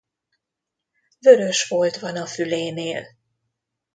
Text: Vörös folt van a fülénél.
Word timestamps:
Vörös 1.19 1.63
folt 1.63 1.97
van 1.97 2.15
a 2.15 2.25
fülénél. 2.25 3.03